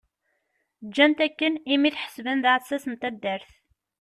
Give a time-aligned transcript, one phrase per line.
[0.87, 3.49] Ǧǧan-t akken imi t-ḥesben d aɛessas n taddart.